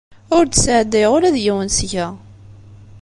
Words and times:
Ur 0.35 0.43
d-sɛeddayeɣ 0.45 1.11
ula 1.17 1.35
d 1.35 1.37
yiwen 1.43 1.69
seg-a. 1.77 2.07